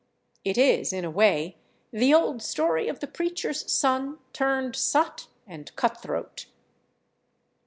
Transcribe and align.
It 0.43 0.57
is, 0.57 0.91
in 0.91 1.05
a 1.05 1.11
way, 1.11 1.57
the 1.91 2.11
old 2.11 2.41
story 2.41 2.87
of 2.87 3.01
the 3.01 3.05
preacher's 3.07 3.71
son 3.71 4.17
turned 4.33 4.75
sot 4.75 5.27
and 5.45 5.71
cutthroat. 5.75 6.47